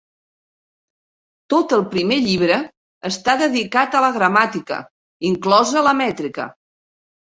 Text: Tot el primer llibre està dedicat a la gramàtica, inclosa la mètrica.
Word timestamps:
Tot 1.53 1.75
el 1.77 1.83
primer 1.91 2.17
llibre 2.27 2.57
està 3.11 3.37
dedicat 3.43 3.99
a 3.99 4.01
la 4.07 4.11
gramàtica, 4.19 4.81
inclosa 5.33 5.85
la 5.91 5.95
mètrica. 6.03 6.49